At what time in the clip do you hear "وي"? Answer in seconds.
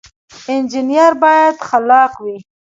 2.23-2.37